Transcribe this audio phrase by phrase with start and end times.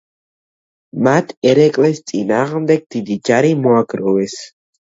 [1.07, 4.39] მათ ერეკლეს წინააღმდეგ დიდი ჯარი მოაგროვეს.